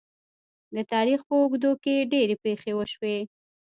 [0.75, 3.17] د تاریخ په اوږدو کې ډیرې پېښې وشوې.